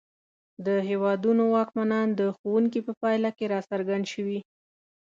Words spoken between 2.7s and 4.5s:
په پایله کې راڅرګند شوي.